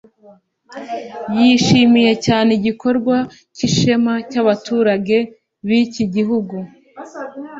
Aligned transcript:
yishimiye 1.37 2.11
cyane 2.25 2.49
igikorwa 2.59 3.15
cy’ishema 3.55 4.13
cy’abaturage 4.29 5.17
b’iki 5.67 6.03
gihugu 6.15 6.55